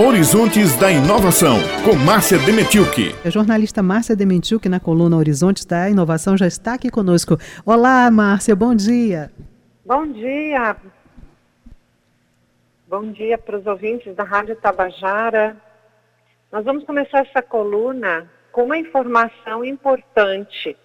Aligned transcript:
Horizontes 0.00 0.76
da 0.76 0.92
Inovação, 0.92 1.56
com 1.84 1.96
Márcia 1.96 2.38
Demetilke. 2.38 3.12
A 3.26 3.30
jornalista 3.30 3.82
Márcia 3.82 4.14
Demetilke, 4.14 4.68
na 4.68 4.78
coluna 4.78 5.16
Horizontes 5.16 5.64
da 5.64 5.90
Inovação, 5.90 6.38
já 6.38 6.46
está 6.46 6.74
aqui 6.74 6.88
conosco. 6.88 7.36
Olá, 7.66 8.08
Márcia, 8.08 8.54
bom 8.54 8.76
dia. 8.76 9.28
Bom 9.84 10.06
dia. 10.06 10.76
Bom 12.86 13.10
dia 13.10 13.36
para 13.36 13.58
os 13.58 13.66
ouvintes 13.66 14.14
da 14.14 14.22
Rádio 14.22 14.54
Tabajara. 14.54 15.56
Nós 16.52 16.64
vamos 16.64 16.84
começar 16.84 17.26
essa 17.26 17.42
coluna 17.42 18.30
com 18.52 18.66
uma 18.66 18.78
informação 18.78 19.64
importante, 19.64 20.76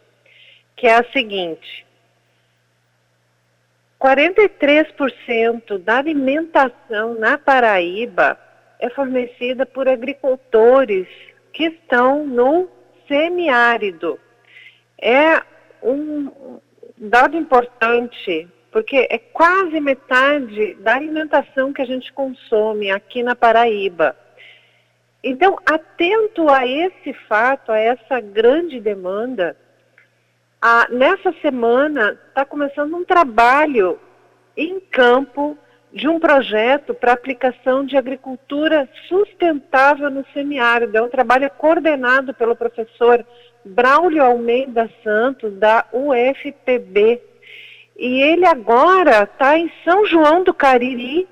que 0.75 0.88
é 0.88 0.95
a 0.95 1.11
seguinte. 1.11 1.86
43% 4.02 5.77
da 5.77 6.00
alimentação 6.00 7.14
na 7.20 7.38
Paraíba 7.38 8.39
é 8.84 8.89
fornecida 8.89 9.65
por 9.65 9.88
agricultores 9.88 11.08
que 11.53 11.67
estão 11.67 12.27
no 12.27 12.67
semiárido. 13.08 14.20
É 15.02 15.41
um 15.81 16.59
dado 16.98 17.38
importante, 17.38 18.45
porque 18.73 19.08
é 19.09 19.17
quase 19.17 19.80
metade 19.80 20.73
da 20.75 20.95
alimentação 20.95 21.72
que 21.72 21.81
a 21.81 21.85
gente 21.85 22.11
consome 22.11 22.91
aqui 22.91 23.23
na 23.23 23.38
Paraíba. 23.38 24.17
Então, 25.23 25.58
atento 25.66 26.50
a 26.50 26.67
esse 26.67 27.13
fato, 27.30 27.72
a 27.72 27.80
essa 27.80 28.20
grande 28.20 28.81
demanda, 28.81 29.55
a, 30.61 30.89
nessa 30.89 31.31
semana 31.41 32.20
está 32.27 32.44
começando 32.44 32.94
um 32.97 33.05
trabalho 33.05 33.97
em 34.58 34.81
campo 34.81 35.58
de 35.93 36.07
um 36.07 36.20
projeto 36.20 36.91
para 36.93 37.13
aplicação 37.13 37.85
de 37.85 37.95
agricultura 37.95 38.89
sustentável 39.07 40.09
no 40.09 40.25
semiárido. 40.33 40.97
É 40.97 41.02
um 41.02 41.09
trabalho 41.09 41.49
coordenado 41.52 42.33
pelo 42.33 42.55
professor 42.55 43.23
Braulio 43.63 44.23
Almeida 44.23 44.89
Santos, 45.03 45.53
da 45.59 45.85
UFPB. 45.94 47.22
E 47.95 48.22
ele 48.22 48.45
agora 48.45 49.22
está 49.23 49.55
em 49.55 49.72
São 49.83 50.03
João 50.08 50.44
do 50.44 50.52
Cariri 50.52 51.27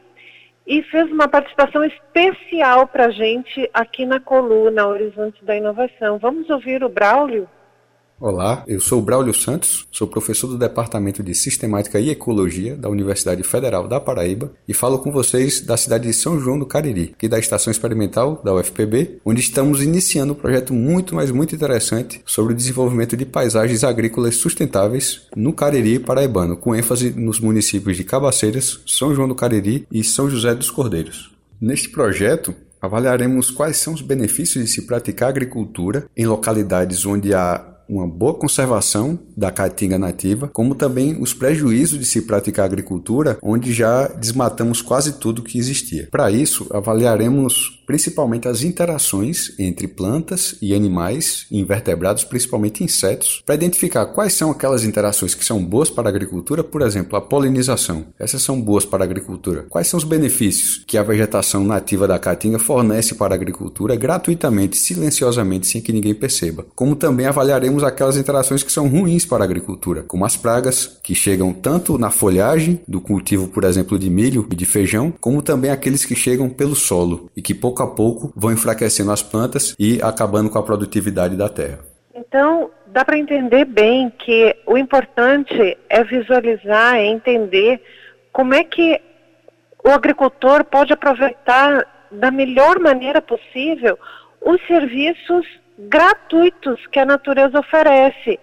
e 0.68 0.84
fez 0.84 1.12
uma 1.12 1.28
participação 1.28 1.84
especial 1.84 2.88
para 2.88 3.08
a 3.08 3.12
gente 3.12 3.68
aqui 3.74 4.06
na 4.06 4.20
coluna 4.20 4.86
Horizonte 4.86 5.44
da 5.44 5.56
Inovação. 5.56 6.20
Vamos 6.20 6.48
ouvir 6.52 6.84
o 6.84 6.90
Braulio? 6.90 7.50
Olá, 8.22 8.64
eu 8.68 8.80
sou 8.80 9.02
Braulio 9.02 9.34
Santos, 9.34 9.88
sou 9.92 10.06
professor 10.06 10.46
do 10.46 10.56
Departamento 10.56 11.24
de 11.24 11.34
Sistemática 11.34 12.00
e 12.00 12.12
Ecologia 12.12 12.78
da 12.78 12.88
Universidade 12.88 13.42
Federal 13.42 13.88
da 13.88 14.00
Paraíba 14.00 14.54
e 14.68 14.76
falo 14.76 15.00
com 15.00 15.12
vocês 15.12 15.62
da 15.62 15.76
cidade 15.76 16.08
de 16.08 16.14
São 16.14 16.40
João 16.40 16.60
do 16.60 16.68
Cariri, 16.68 17.16
aqui 17.16 17.28
da 17.28 17.40
Estação 17.40 17.72
Experimental 17.72 18.40
da 18.46 18.54
UFPB, 18.54 19.22
onde 19.26 19.42
estamos 19.42 19.82
iniciando 19.82 20.34
um 20.34 20.36
projeto 20.36 20.72
muito, 20.72 21.16
mas 21.16 21.32
muito 21.32 21.56
interessante 21.56 22.22
sobre 22.24 22.54
o 22.54 22.56
desenvolvimento 22.56 23.18
de 23.18 23.26
paisagens 23.26 23.84
agrícolas 23.84 24.36
sustentáveis 24.36 25.24
no 25.36 25.52
Cariri 25.52 25.98
paraibano, 25.98 26.56
com 26.56 26.76
ênfase 26.76 27.10
nos 27.10 27.40
municípios 27.40 27.98
de 27.98 28.04
Cabaceiras, 28.04 28.82
São 28.86 29.16
João 29.16 29.28
do 29.28 29.34
Cariri 29.34 29.88
e 29.92 30.04
São 30.04 30.30
José 30.30 30.54
dos 30.54 30.70
Cordeiros. 30.70 31.32
Neste 31.60 31.90
projeto, 31.90 32.54
avaliaremos 32.80 33.50
quais 33.50 33.78
são 33.78 33.96
os 33.96 34.02
benefícios 34.04 34.64
de 34.64 34.70
se 34.70 34.84
praticar 34.84 35.30
agricultura 35.30 36.06
em 36.16 36.28
localidades 36.28 37.04
onde 37.04 37.34
há 37.34 37.71
uma 37.92 38.08
boa 38.08 38.34
conservação 38.34 39.20
da 39.36 39.52
caatinga 39.52 40.00
nativa, 40.00 40.48
como 40.48 40.74
também 40.74 41.22
os 41.22 41.34
prejuízos 41.34 42.00
de 42.00 42.06
se 42.06 42.22
praticar 42.22 42.66
agricultura, 42.66 43.38
onde 43.44 43.74
já 43.74 44.08
desmatamos 44.08 44.82
quase 44.82 45.20
tudo 45.20 45.44
que 45.44 45.60
existia. 45.60 46.08
Para 46.10 46.32
isso, 46.32 46.68
avaliaremos 46.72 47.81
principalmente 47.86 48.48
as 48.48 48.64
interações 48.64 49.54
entre 49.60 49.88
plantas 49.88 50.56
e 50.62 50.74
animais, 50.74 51.46
invertebrados, 51.52 52.24
principalmente 52.24 52.84
insetos, 52.84 53.42
para 53.46 53.56
identificar 53.56 54.06
quais 54.08 54.34
são 54.34 54.52
aquelas 54.52 54.84
interações 54.84 55.34
que 55.34 55.46
são 55.46 55.64
boas 55.64 55.90
para 55.90 56.08
a 56.08 56.12
agricultura, 56.12 56.64
por 56.64 56.82
exemplo, 56.82 57.18
a 57.18 57.22
polinização. 57.22 58.06
Essas 58.20 58.42
são 58.42 58.60
boas 58.60 58.86
para 58.86 59.04
a 59.04 59.06
agricultura. 59.06 59.66
Quais 59.70 59.88
são 59.88 59.98
os 59.98 60.04
benefícios 60.04 60.84
que 60.86 60.98
a 60.98 61.04
vegetação 61.04 61.64
nativa 61.64 62.08
da 62.08 62.20
caatinga 62.20 62.60
fornece 62.60 63.16
para 63.16 63.34
a 63.34 63.38
agricultura 63.38 63.96
gratuitamente, 63.96 64.78
silenciosamente, 64.78 65.68
sem 65.68 65.82
que 65.82 65.94
ninguém 65.94 66.14
perceba? 66.14 66.66
Como 66.76 66.96
também 66.96 67.26
avaliaremos 67.26 67.84
aquelas 67.84 68.18
interações 68.18 68.64
que 68.64 68.72
são 68.72 68.88
ruins 68.88 69.26
para 69.26 69.44
a 69.44 69.46
agricultura, 69.46 70.04
como 70.04 70.26
as 70.26 70.38
pragas, 70.38 71.00
que 71.04 71.16
chegam 71.16 71.54
tanto 71.54 71.98
na 71.98 72.10
folhagem 72.10 72.82
do 72.88 73.02
cultivo, 73.02 73.48
por 73.48 73.64
exemplo, 73.64 73.98
de 73.98 74.10
milho 74.10 74.48
e 74.52 74.56
de 74.56 74.66
feijão, 74.66 75.14
como 75.20 75.42
também 75.42 75.72
aqueles 75.72 76.06
que 76.06 76.16
chegam 76.16 76.50
pelo 76.50 76.76
solo 76.76 77.30
e 77.36 77.42
que 77.42 77.54
pouco 77.54 77.71
a 77.80 77.88
pouco 77.88 78.34
vão 78.36 78.52
enfraquecendo 78.52 79.12
as 79.12 79.22
plantas 79.22 79.76
e 79.80 80.02
acabando 80.02 80.50
com 80.50 80.58
a 80.58 80.64
produtividade 80.64 81.36
da 81.36 81.48
terra. 81.48 81.80
Então, 82.14 82.70
dá 82.88 83.06
para 83.06 83.18
entender 83.18 83.66
bem 83.66 84.10
que 84.10 84.56
o 84.66 84.78
importante 84.78 85.78
é 85.90 86.04
visualizar, 86.04 86.96
é 86.96 87.06
entender 87.06 87.82
como 88.32 88.54
é 88.54 88.64
que 88.64 89.00
o 89.84 89.90
agricultor 89.90 90.64
pode 90.64 90.94
aproveitar 90.94 91.86
da 92.12 92.30
melhor 92.30 92.80
maneira 92.80 93.22
possível 93.22 93.98
os 94.42 94.60
serviços 94.68 95.46
gratuitos 95.78 96.86
que 96.88 97.00
a 97.00 97.06
natureza 97.06 97.60
oferece. 97.60 98.40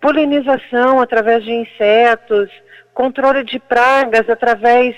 Polinização 0.00 1.00
através 1.00 1.44
de 1.44 1.52
insetos, 1.52 2.50
controle 2.94 3.44
de 3.44 3.58
pragas 3.58 4.28
através 4.28 4.96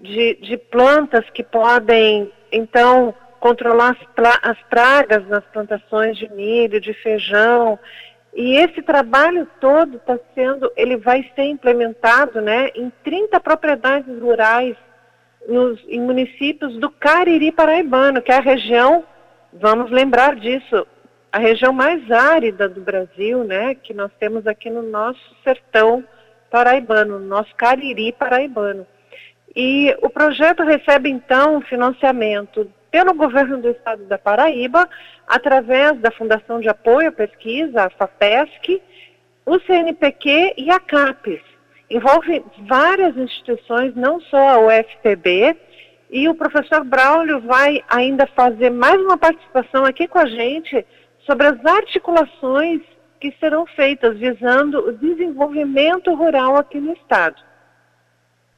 de, 0.00 0.38
de 0.40 0.56
plantas 0.56 1.28
que 1.30 1.42
podem, 1.42 2.30
então, 2.52 3.14
controlar 3.40 3.90
as, 3.90 4.40
as 4.42 4.58
pragas 4.68 5.26
nas 5.28 5.44
plantações 5.46 6.16
de 6.16 6.28
milho, 6.32 6.80
de 6.80 6.92
feijão. 6.94 7.78
E 8.34 8.56
esse 8.56 8.82
trabalho 8.82 9.48
todo 9.60 9.96
está 9.96 10.18
sendo, 10.34 10.70
ele 10.76 10.96
vai 10.96 11.28
ser 11.34 11.44
implementado 11.44 12.40
né, 12.40 12.70
em 12.74 12.92
30 13.02 13.40
propriedades 13.40 14.20
rurais 14.20 14.76
nos, 15.48 15.82
em 15.88 16.00
municípios 16.00 16.76
do 16.78 16.90
Cariri 16.90 17.50
Paraibano, 17.50 18.20
que 18.20 18.30
é 18.30 18.36
a 18.36 18.40
região, 18.40 19.04
vamos 19.52 19.90
lembrar 19.90 20.36
disso, 20.36 20.86
a 21.32 21.38
região 21.38 21.72
mais 21.72 22.10
árida 22.10 22.68
do 22.68 22.80
Brasil, 22.80 23.44
né, 23.44 23.74
que 23.74 23.94
nós 23.94 24.10
temos 24.18 24.46
aqui 24.46 24.70
no 24.70 24.82
nosso 24.82 25.20
sertão 25.42 26.04
paraibano, 26.50 27.18
no 27.18 27.26
nosso 27.26 27.54
Cariri 27.54 28.12
paraibano. 28.12 28.86
E 29.60 29.92
o 30.02 30.08
projeto 30.08 30.62
recebe 30.62 31.10
então 31.10 31.60
financiamento 31.62 32.70
pelo 32.92 33.12
governo 33.12 33.60
do 33.60 33.70
estado 33.70 34.04
da 34.04 34.16
Paraíba, 34.16 34.88
através 35.26 35.98
da 35.98 36.12
Fundação 36.12 36.60
de 36.60 36.68
Apoio 36.68 37.08
à 37.08 37.12
Pesquisa, 37.12 37.82
a 37.82 37.90
FAPESC, 37.90 38.80
o 39.44 39.58
CNPq 39.58 40.54
e 40.56 40.70
a 40.70 40.78
CAPES. 40.78 41.40
Envolve 41.90 42.44
várias 42.68 43.16
instituições, 43.16 43.96
não 43.96 44.20
só 44.20 44.48
a 44.48 44.60
UFPB, 44.60 45.56
e 46.08 46.28
o 46.28 46.36
professor 46.36 46.84
Braulio 46.84 47.40
vai 47.40 47.82
ainda 47.88 48.28
fazer 48.28 48.70
mais 48.70 49.00
uma 49.00 49.18
participação 49.18 49.84
aqui 49.84 50.06
com 50.06 50.20
a 50.20 50.26
gente 50.26 50.86
sobre 51.26 51.48
as 51.48 51.66
articulações 51.66 52.80
que 53.20 53.34
serão 53.40 53.66
feitas 53.66 54.16
visando 54.18 54.78
o 54.86 54.92
desenvolvimento 54.92 56.14
rural 56.14 56.56
aqui 56.56 56.78
no 56.78 56.92
estado. 56.92 57.48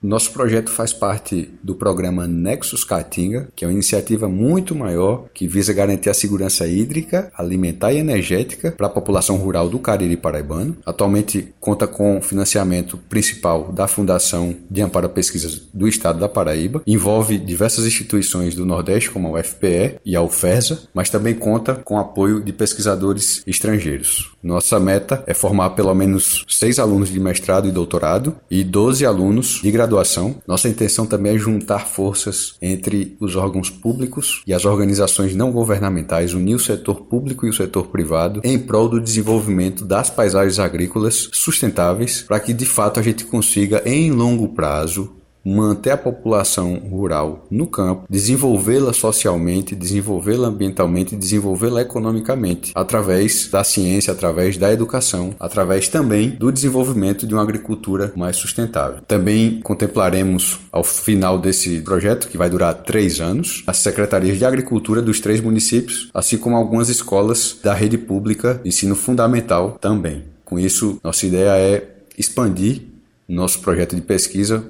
Nosso 0.03 0.33
projeto 0.33 0.71
faz 0.71 0.95
parte 0.95 1.51
do 1.63 1.75
programa 1.75 2.27
Nexus 2.27 2.85
Caatinga, 2.85 3.49
que 3.55 3.67
é 3.67 3.69
uma 3.69 3.75
iniciativa 3.75 4.31
muito 4.31 4.75
maior 4.75 5.27
que 5.35 5.47
visa 5.47 5.75
garantir 5.75 6.09
a 6.09 6.15
segurança 6.15 6.67
hídrica, 6.67 7.31
alimentar 7.37 7.93
e 7.93 7.99
energética 7.99 8.73
para 8.73 8.87
a 8.87 8.91
população 8.91 9.37
rural 9.37 9.69
do 9.69 9.79
Cariri 9.79 10.17
Paraibano. 10.17 10.79
Atualmente 10.87 11.53
conta 11.61 11.87
com 11.87 12.23
financiamento 12.23 12.97
principal 12.97 13.71
da 13.73 13.87
Fundação 13.87 14.57
de 14.71 14.81
Amparo 14.81 15.05
a 15.05 15.11
Pesquisas 15.11 15.69
do 15.75 15.87
Estado 15.87 16.19
da 16.19 16.31
Paraíba. 16.31 16.83
Envolve 16.87 17.37
diversas 17.37 17.85
instituições 17.85 18.55
do 18.55 18.65
Nordeste, 18.65 19.11
como 19.11 19.29
a 19.29 19.39
UFPE 19.39 19.99
e 20.03 20.17
a 20.17 20.23
UFESA, 20.23 20.89
mas 20.95 21.11
também 21.11 21.35
conta 21.35 21.75
com 21.75 21.99
apoio 21.99 22.43
de 22.43 22.55
pesquisadores 22.55 23.43
estrangeiros. 23.47 24.33
Nossa 24.43 24.81
meta 24.81 25.23
é 25.27 25.35
formar 25.35 25.71
pelo 25.71 25.95
menos 25.95 26.45
seis 26.49 26.79
alunos 26.79 27.11
de 27.11 27.21
mestrado 27.21 27.69
e 27.69 27.73
doutorado 27.73 28.37
e 28.51 28.65
12 28.65 29.05
alunos 29.05 29.61
de 29.63 29.71
graduação 29.71 29.91
graduação, 29.91 30.37
nossa 30.47 30.69
intenção 30.69 31.07
também 31.07 31.35
é 31.35 31.39
juntar 31.39 31.87
forças 31.87 32.55
entre 32.63 33.17
os 33.21 33.37
órgãos 33.37 33.69
públicos 33.69 34.43
e 34.47 34.55
as 34.55 34.65
organizações 34.65 35.35
não 35.35 35.51
governamentais, 35.51 36.33
unir 36.33 36.55
o 36.55 36.61
setor 36.61 37.03
público 37.03 37.47
e 37.47 37.51
o 37.51 37.53
setor 37.53 37.89
privado 37.89 38.41
em 38.45 38.59
prol 38.59 38.89
do 38.89 39.01
desenvolvimento 39.01 39.85
das 39.85 40.11
paisagens 40.11 40.59
agrícolas 40.59 41.29
sustentáveis, 41.33 42.23
para 42.23 42.41
que 42.41 42.53
de 42.53 42.65
fato 42.65 43.01
a 43.01 43.03
gente 43.03 43.25
consiga, 43.25 43.83
em 43.85 44.11
longo 44.11 44.49
prazo, 44.49 45.20
manter 45.45 45.91
a 45.91 45.97
população 45.97 46.75
rural 46.77 47.47
no 47.51 47.67
campo, 47.67 48.05
desenvolvê-la 48.09 48.93
socialmente, 48.93 49.75
desenvolvê-la 49.75 50.49
ambientalmente, 50.49 51.17
desenvolvê-la 51.17 51.83
economicamente, 51.83 52.73
através 52.75 53.49
da 53.49 53.65
ciência, 53.65 54.13
através 54.13 54.57
da 54.57 54.73
educação, 54.73 55.35
através 55.39 55.89
também 55.89 56.31
do 56.31 56.53
desenvolvimento 56.53 57.27
de 57.27 57.35
uma 57.35 57.43
agricultura 57.43 58.13
mais 58.17 58.37
sustentável. 58.37 59.01
Também 59.07 59.61
contemplaremos 59.61 60.61
ao 60.71 60.85
final 60.85 61.39
desse 61.39 61.81
projeto, 61.81 62.29
que 62.29 62.39
vai 62.39 62.51
durar 62.51 62.75
três 62.75 63.21
anos, 63.21 63.63
as 63.67 63.79
secretarias 63.79 64.39
de 64.39 64.45
agricultura 64.45 65.03
dos 65.03 65.21
três 65.21 65.41
municípios, 65.41 66.11
assim 66.15 66.37
como 66.37 66.57
algumas 66.57 66.89
escolas 66.89 67.59
da 67.63 67.75
rede 67.75 67.99
pública 67.99 68.61
ensino 68.65 68.95
fundamental 68.95 69.79
também. 69.81 70.25
Com 70.45 70.59
isso, 70.59 70.99
nossa 71.03 71.27
ideia 71.27 71.57
é 71.57 71.89
expandir 72.19 72.83
nosso 73.29 73.61
projeto 73.61 73.95
de 73.95 74.03
pesquisa 74.03 74.65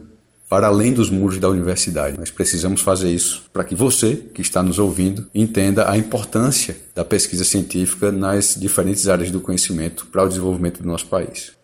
para 0.50 0.67
além 0.67 0.93
dos 0.93 1.08
muros 1.08 1.38
da 1.38 1.49
universidade. 1.49 2.19
Nós 2.19 2.32
precisamos 2.32 2.82
fazer 2.82 3.08
isso 3.08 3.49
para 3.52 3.62
que 3.62 3.73
você, 3.73 4.17
que 4.35 4.41
está 4.43 4.61
nos 4.64 4.81
ouvindo, 4.81 5.31
entenda 5.32 5.88
a 5.88 5.97
importância 5.97 6.75
da 6.93 7.05
pesquisa 7.05 7.44
científica 7.44 8.11
nas 8.11 8.56
diferentes 8.56 9.08
áreas 9.08 9.31
do 9.31 9.41
conhecimento 9.41 10.06
para 10.08 10.25
o 10.25 10.29
desenvolvimento 10.29 10.82
do 10.82 10.88
nosso 10.88 11.06
país. 11.06 11.56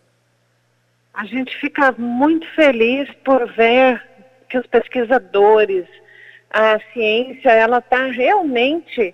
A 1.13 1.25
gente 1.25 1.53
fica 1.59 1.93
muito 1.97 2.47
feliz 2.55 3.09
por 3.25 3.45
ver 3.57 4.01
que 4.49 4.57
os 4.57 4.65
pesquisadores, 4.67 5.85
a 6.49 6.79
ciência, 6.93 7.49
ela 7.49 7.79
está 7.79 8.05
realmente 8.05 9.13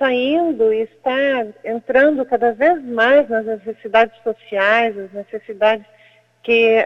saindo 0.00 0.72
e 0.72 0.82
está 0.82 1.46
entrando 1.64 2.24
cada 2.24 2.50
vez 2.54 2.84
mais 2.86 3.28
nas 3.28 3.46
necessidades 3.46 4.20
sociais, 4.24 4.98
as 4.98 5.12
necessidades 5.12 5.86
que 6.42 6.84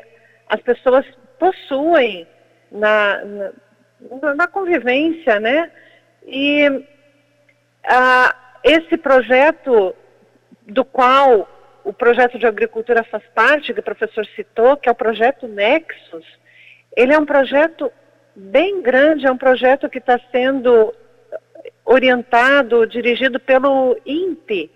as 0.50 0.60
pessoas 0.60 1.06
possuem 1.38 2.26
na, 2.70 3.24
na, 3.24 4.34
na 4.34 4.46
convivência, 4.46 5.38
né? 5.40 5.70
E 6.26 6.84
ah, 7.84 8.34
esse 8.64 8.96
projeto 8.96 9.94
do 10.66 10.84
qual 10.84 11.48
o 11.84 11.92
projeto 11.92 12.38
de 12.38 12.46
agricultura 12.46 13.04
faz 13.04 13.22
parte, 13.34 13.72
que 13.72 13.80
o 13.80 13.84
professor 13.84 14.26
citou, 14.34 14.76
que 14.76 14.88
é 14.88 14.92
o 14.92 14.96
projeto 14.96 15.46
Nexus, 15.46 16.26
ele 16.96 17.12
é 17.12 17.18
um 17.18 17.24
projeto 17.24 17.92
bem 18.34 18.82
grande, 18.82 19.26
é 19.26 19.30
um 19.30 19.38
projeto 19.38 19.88
que 19.88 19.98
está 19.98 20.18
sendo 20.32 20.92
orientado, 21.84 22.86
dirigido 22.86 23.38
pelo 23.38 23.96
INPE. 24.04 24.70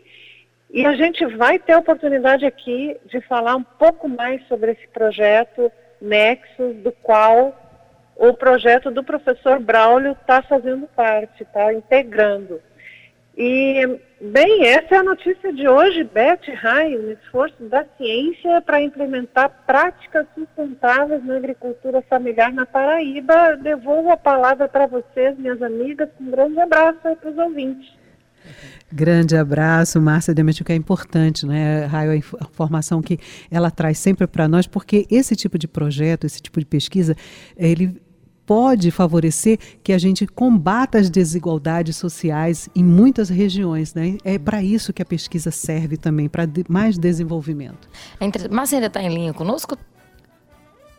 E 0.72 0.86
a 0.86 0.94
gente 0.94 1.26
vai 1.26 1.58
ter 1.58 1.72
a 1.72 1.78
oportunidade 1.78 2.46
aqui 2.46 2.96
de 3.06 3.20
falar 3.22 3.56
um 3.56 3.64
pouco 3.64 4.08
mais 4.08 4.46
sobre 4.46 4.70
esse 4.72 4.86
projeto, 4.88 5.70
Nexus, 6.00 6.76
do 6.76 6.92
qual 6.92 7.56
o 8.16 8.34
projeto 8.34 8.90
do 8.90 9.02
professor 9.02 9.58
Braulio 9.58 10.12
está 10.12 10.42
fazendo 10.42 10.86
parte, 10.88 11.42
está 11.42 11.72
integrando. 11.72 12.60
E, 13.36 13.98
bem, 14.20 14.66
essa 14.66 14.96
é 14.96 14.98
a 14.98 15.02
notícia 15.02 15.52
de 15.52 15.66
hoje, 15.66 16.04
Beth 16.04 16.52
Rai, 16.56 16.94
um 16.98 17.10
esforço 17.12 17.62
da 17.64 17.86
ciência 17.96 18.60
para 18.60 18.82
implementar 18.82 19.64
práticas 19.66 20.26
sustentáveis 20.34 21.24
na 21.24 21.36
agricultura 21.36 22.02
familiar 22.02 22.52
na 22.52 22.66
Paraíba. 22.66 23.56
Devolvo 23.56 24.10
a 24.10 24.16
palavra 24.16 24.68
para 24.68 24.86
vocês, 24.86 25.38
minhas 25.38 25.62
amigas, 25.62 26.10
um 26.20 26.30
grande 26.30 26.60
abraço 26.60 26.98
para 27.00 27.30
os 27.30 27.38
ouvintes. 27.38 27.99
Grande 28.92 29.36
abraço, 29.36 30.00
Márcia 30.00 30.34
Demetrio, 30.34 30.64
que 30.64 30.72
é 30.72 30.76
importante, 30.76 31.46
né, 31.46 31.86
Raio, 31.86 32.10
a 32.10 32.16
informação 32.16 33.00
que 33.00 33.18
ela 33.50 33.70
traz 33.70 33.98
sempre 33.98 34.26
para 34.26 34.48
nós, 34.48 34.66
porque 34.66 35.06
esse 35.10 35.36
tipo 35.36 35.56
de 35.56 35.68
projeto, 35.68 36.24
esse 36.24 36.40
tipo 36.40 36.58
de 36.58 36.66
pesquisa, 36.66 37.16
ele 37.56 38.00
pode 38.50 38.90
favorecer 38.90 39.60
que 39.80 39.92
a 39.92 39.98
gente 39.98 40.26
combata 40.26 40.98
as 40.98 41.08
desigualdades 41.08 41.94
sociais 41.94 42.68
em 42.74 42.82
muitas 42.82 43.28
regiões. 43.28 43.94
Né? 43.94 44.18
É 44.24 44.40
para 44.40 44.60
isso 44.60 44.92
que 44.92 45.00
a 45.00 45.04
pesquisa 45.04 45.52
serve 45.52 45.96
também, 45.96 46.28
para 46.28 46.48
mais 46.68 46.98
desenvolvimento. 46.98 47.88
É 48.18 48.48
Márcia 48.48 48.78
ainda 48.78 48.88
está 48.88 49.00
em 49.00 49.14
linha 49.14 49.32
conosco? 49.32 49.78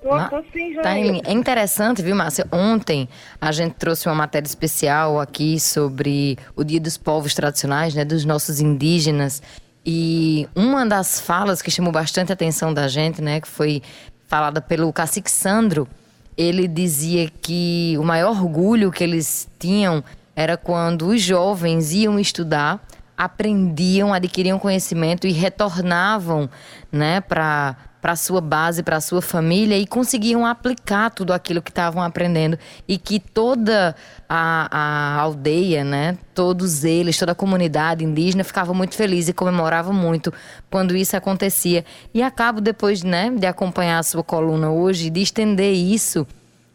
Tô, 0.01 0.44
sim, 0.51 0.74
tá 0.81 0.98
em... 0.98 1.21
É 1.24 1.31
interessante, 1.31 2.01
viu, 2.01 2.15
Márcia? 2.15 2.48
Ontem 2.51 3.07
a 3.39 3.51
gente 3.51 3.74
trouxe 3.74 4.07
uma 4.07 4.15
matéria 4.15 4.48
especial 4.48 5.19
aqui 5.19 5.59
sobre 5.59 6.38
o 6.56 6.63
Dia 6.63 6.80
dos 6.80 6.98
Povos 6.98 7.36
Tradicionais, 7.36 7.94
né, 7.94 8.03
dos 8.03 8.25
nossos 8.25 8.59
indígenas. 8.59 9.44
E 9.86 10.50
uma 10.56 10.86
das 10.86 11.19
falas 11.19 11.62
que 11.62 11.69
chamou 11.69 11.92
bastante 11.92 12.31
a 12.31 12.33
atenção 12.33 12.74
da 12.74 12.88
gente, 12.88 13.21
né, 13.21 13.39
que 13.39 13.48
foi 13.48 13.81
falada 14.27 14.59
pelo 14.59 14.92
cacique 14.92 15.30
Sandro, 15.30 15.88
ele 16.36 16.68
dizia 16.68 17.30
que 17.42 17.95
o 18.00 18.04
maior 18.04 18.31
orgulho 18.31 18.92
que 18.92 19.04
eles 19.04 19.47
tinham 19.59 20.04
era 20.36 20.57
quando 20.57 21.09
os 21.09 21.21
jovens 21.21 21.94
iam 21.94 22.19
estudar, 22.19 22.83
aprendiam, 23.15 24.12
adquiriam 24.12 24.57
conhecimento 24.57 25.27
e 25.27 25.31
retornavam, 25.31 26.50
né, 26.92 27.21
para 27.21 27.75
para 28.01 28.15
sua 28.15 28.42
base, 28.42 28.81
para 28.81 29.00
sua 29.00 29.21
família 29.21 29.77
e 29.77 29.86
conseguiam 29.86 30.45
aplicar 30.45 31.12
tudo 31.12 31.31
aquilo 31.31 31.62
que 31.62 31.69
estavam 31.69 32.01
aprendendo 32.01 32.57
e 32.88 32.98
que 32.98 33.19
toda 33.19 33.95
a, 34.27 34.68
a, 34.71 35.21
aldeia, 35.21 35.83
né, 35.83 36.18
todos 36.33 36.83
eles, 36.83 37.18
toda 37.18 37.33
a 37.33 37.36
comunidade 37.36 38.03
indígena 38.03 38.44
ficava 38.44 38.74
muito 38.74 38.95
feliz 38.95 39.27
e 39.27 39.33
comemorava 39.33 39.94
muito 39.94 40.33
quando 40.69 40.95
isso 40.95 41.15
acontecia. 41.15 41.86
E 42.13 42.24
acabo 42.24 42.59
depois, 42.59 43.03
né, 43.03 43.30
de 43.30 43.45
acompanhar 43.45 44.00
a 44.00 44.04
sua 44.04 44.24
coluna 44.24 44.71
hoje, 44.71 45.09
de 45.09 45.21
estender 45.21 45.74
isso 45.74 46.25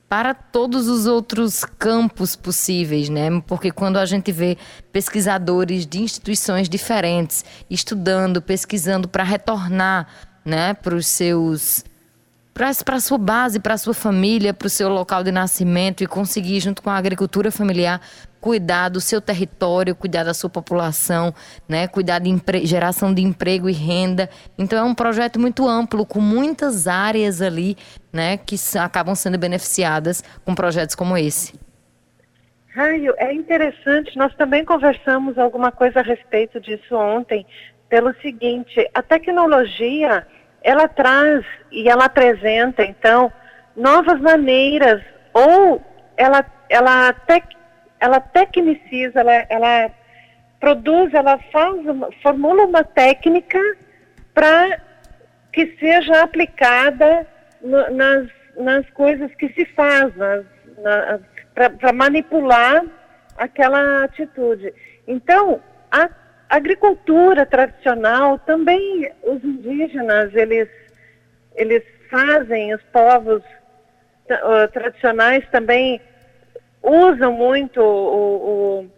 para 0.08 0.34
todos 0.34 0.86
os 0.86 1.06
outros 1.06 1.64
campos 1.64 2.36
possíveis, 2.36 3.08
né? 3.08 3.42
Porque 3.46 3.72
quando 3.72 3.96
a 3.96 4.06
gente 4.06 4.30
vê 4.30 4.56
pesquisadores 4.92 5.84
de 5.84 6.00
instituições 6.00 6.68
diferentes 6.68 7.44
estudando, 7.68 8.40
pesquisando 8.40 9.08
para 9.08 9.24
retornar 9.24 10.06
né, 10.46 10.72
para 10.74 10.94
os 10.94 11.08
seus 11.08 11.84
para 12.54 12.96
a 12.96 13.00
sua 13.00 13.18
base, 13.18 13.60
para 13.60 13.74
a 13.74 13.78
sua 13.78 13.92
família, 13.92 14.54
para 14.54 14.64
o 14.64 14.70
seu 14.70 14.88
local 14.88 15.22
de 15.22 15.30
nascimento 15.30 16.02
e 16.02 16.06
conseguir, 16.06 16.58
junto 16.60 16.80
com 16.82 16.88
a 16.88 16.96
agricultura 16.96 17.50
familiar, 17.50 18.00
cuidar 18.40 18.88
do 18.88 18.98
seu 18.98 19.20
território, 19.20 19.94
cuidar 19.94 20.24
da 20.24 20.32
sua 20.32 20.48
população, 20.48 21.34
né? 21.68 21.86
cuidar 21.86 22.18
de 22.18 22.32
geração 22.64 23.12
de 23.12 23.20
emprego 23.20 23.68
e 23.68 23.74
renda. 23.74 24.30
Então 24.56 24.78
é 24.78 24.82
um 24.82 24.94
projeto 24.94 25.38
muito 25.38 25.68
amplo, 25.68 26.06
com 26.06 26.18
muitas 26.20 26.88
áreas 26.88 27.42
ali 27.42 27.76
né? 28.10 28.38
que 28.38 28.56
acabam 28.78 29.14
sendo 29.14 29.36
beneficiadas 29.36 30.24
com 30.42 30.54
projetos 30.54 30.94
como 30.94 31.14
esse. 31.18 31.52
Raio, 32.68 33.14
é 33.18 33.34
interessante, 33.34 34.16
nós 34.16 34.34
também 34.34 34.64
conversamos 34.64 35.36
alguma 35.38 35.72
coisa 35.72 36.00
a 36.00 36.02
respeito 36.02 36.58
disso 36.60 36.94
ontem, 36.94 37.46
pelo 37.88 38.14
seguinte, 38.20 38.88
a 38.94 39.02
tecnologia 39.02 40.26
ela 40.62 40.88
traz 40.88 41.44
e 41.70 41.88
ela 41.88 42.06
apresenta, 42.06 42.84
então, 42.84 43.32
novas 43.76 44.20
maneiras, 44.20 45.00
ou 45.32 45.80
ela, 46.16 46.44
ela, 46.68 47.12
tec, 47.12 47.44
ela 48.00 48.18
tecniciza, 48.18 49.20
ela, 49.20 49.46
ela 49.48 49.90
produz, 50.58 51.14
ela 51.14 51.38
faz, 51.52 51.76
uma, 51.86 52.10
formula 52.22 52.64
uma 52.64 52.82
técnica 52.82 53.60
para 54.34 54.80
que 55.52 55.76
seja 55.78 56.22
aplicada 56.22 57.26
no, 57.62 57.90
nas, 57.92 58.28
nas 58.56 58.90
coisas 58.90 59.32
que 59.36 59.48
se 59.52 59.64
faz, 59.66 60.12
para 61.54 61.92
manipular 61.92 62.84
aquela 63.38 64.04
atitude. 64.04 64.74
Então, 65.06 65.62
a 65.92 66.08
agricultura 66.48 67.44
tradicional, 67.44 68.38
também 68.38 69.10
os 69.22 69.42
indígenas, 69.42 70.34
eles, 70.34 70.68
eles 71.54 71.82
fazem, 72.10 72.74
os 72.74 72.82
povos 72.92 73.42
uh, 74.30 74.68
tradicionais 74.72 75.44
também 75.50 76.00
usam 76.82 77.32
muito 77.32 77.80
o, 77.80 78.82
o, 78.82 78.90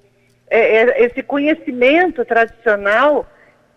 é, 0.51 0.77
é, 0.77 1.05
esse 1.05 1.23
conhecimento 1.23 2.25
tradicional 2.25 3.27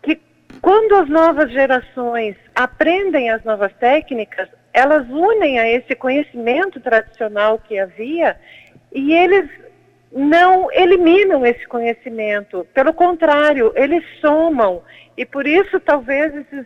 que 0.01 0.19
quando 0.61 0.95
as 0.95 1.09
novas 1.09 1.51
gerações 1.51 2.35
aprendem 2.53 3.29
as 3.29 3.43
novas 3.43 3.71
técnicas, 3.73 4.49
elas 4.73 5.07
unem 5.09 5.59
a 5.59 5.69
esse 5.69 5.95
conhecimento 5.95 6.79
tradicional 6.79 7.59
que 7.59 7.79
havia 7.79 8.37
e 8.93 9.13
eles 9.13 9.49
não 10.11 10.71
eliminam 10.71 11.45
esse 11.45 11.65
conhecimento, 11.67 12.67
pelo 12.73 12.93
contrário, 12.93 13.71
eles 13.75 14.03
somam. 14.19 14.83
E 15.15 15.25
por 15.25 15.47
isso 15.47 15.79
talvez 15.79 16.35
esses, 16.35 16.65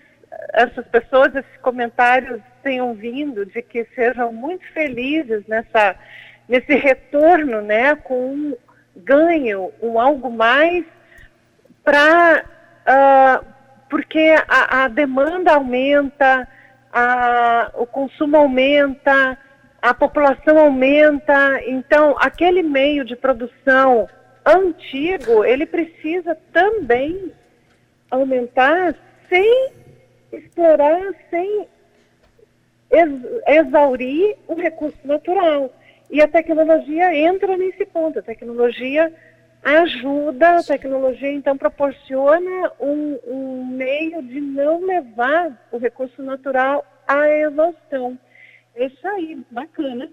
essas 0.53 0.85
pessoas, 0.87 1.35
esses 1.35 1.57
comentários 1.61 2.41
tenham 2.63 2.93
vindo 2.93 3.45
de 3.45 3.61
que 3.61 3.85
sejam 3.93 4.33
muito 4.33 4.65
felizes 4.73 5.45
nessa, 5.47 5.95
nesse 6.49 6.73
retorno, 6.75 7.61
né, 7.61 7.95
com 7.95 8.33
um 8.33 8.57
ganho, 8.95 9.71
um 9.81 9.99
algo 9.99 10.31
mais 10.31 10.83
para 11.83 12.43
uh, 12.87 13.45
porque 13.89 14.35
a, 14.47 14.83
a, 14.83 14.87
demanda 14.87 15.53
aumenta, 15.53 16.47
a, 16.91 17.71
o 17.75 17.85
consumo 17.85 18.37
aumenta, 18.37 19.37
a 19.85 19.93
população 19.93 20.57
aumenta, 20.57 21.61
então 21.67 22.15
aquele 22.19 22.63
meio 22.63 23.05
de 23.05 23.15
produção 23.15 24.09
antigo, 24.43 25.45
ele 25.45 25.63
precisa 25.67 26.35
também 26.51 27.31
aumentar 28.09 28.95
sem 29.29 29.69
explorar, 30.31 31.13
sem 31.29 31.67
ex 32.89 33.11
exaurir 33.47 34.35
o 34.47 34.55
recurso 34.55 34.97
natural. 35.03 35.71
E 36.09 36.19
a 36.19 36.27
tecnologia 36.27 37.15
entra 37.15 37.55
nesse 37.55 37.85
ponto. 37.85 38.17
A 38.17 38.23
tecnologia 38.23 39.13
ajuda, 39.63 40.57
a 40.57 40.63
tecnologia 40.63 41.31
então 41.31 41.55
proporciona 41.55 42.71
um, 42.79 43.19
um 43.27 43.65
meio 43.65 44.23
de 44.23 44.41
não 44.41 44.83
levar 44.83 45.55
o 45.71 45.77
recurso 45.77 46.23
natural 46.23 46.83
à 47.07 47.29
exaustão. 47.29 48.17
É 48.75 48.87
isso 48.87 49.07
aí, 49.07 49.43
bacana. 49.51 50.11